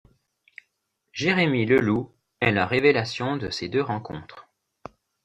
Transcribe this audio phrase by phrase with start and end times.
[1.11, 4.49] Jérémy Leloup est la révélation de ces deux rencontres.